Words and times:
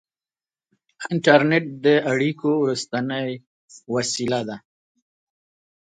•انټرنېټ 1.11 1.65
د 1.85 1.87
اړیکو 2.11 2.49
وروستۍ 2.63 3.23
وسیله 3.95 4.39
ده. 4.47 4.57